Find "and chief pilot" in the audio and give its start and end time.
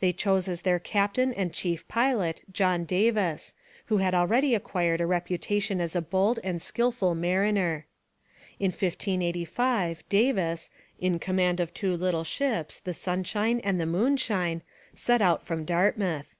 1.32-2.42